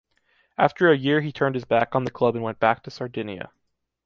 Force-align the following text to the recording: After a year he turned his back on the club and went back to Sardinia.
After 0.57 0.89
a 0.89 0.97
year 0.97 1.21
he 1.21 1.31
turned 1.31 1.53
his 1.53 1.65
back 1.65 1.93
on 1.93 2.05
the 2.05 2.09
club 2.09 2.33
and 2.33 2.43
went 2.43 2.57
back 2.59 2.81
to 2.81 2.89
Sardinia. 2.89 3.51